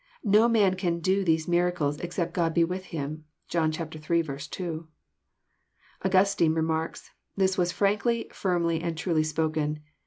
[0.19, 3.25] <* No man can do these miracles except God be with him.
[3.47, 3.85] (John ilL
[4.49, 4.87] 2.)
[6.03, 9.83] Augustine remarks: "This was frankly, firmly, and truly spoken.